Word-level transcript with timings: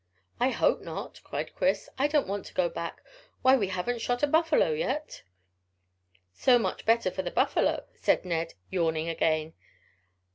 "I 0.39 0.49
hope 0.49 0.81
not," 0.81 1.21
cried 1.23 1.53
Chris. 1.53 1.87
"I 1.95 2.07
don't 2.07 2.27
want 2.27 2.47
to 2.47 2.55
go 2.55 2.69
back. 2.69 3.03
Why, 3.43 3.55
we 3.55 3.67
haven't 3.67 4.01
shot 4.01 4.23
a 4.23 4.25
buffalo 4.27 4.71
yet." 4.71 5.21
"So 6.33 6.57
much 6.57 6.79
the 6.79 6.83
better 6.85 7.11
for 7.11 7.21
the 7.21 7.29
buffalo," 7.29 7.85
said 7.93 8.25
Ned, 8.25 8.55
yawning 8.71 9.09
again. 9.09 9.53